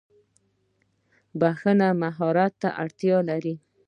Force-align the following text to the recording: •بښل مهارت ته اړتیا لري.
•بښل 1.39 1.79
مهارت 2.01 2.53
ته 2.61 2.69
اړتیا 2.83 3.17
لري. 3.29 3.55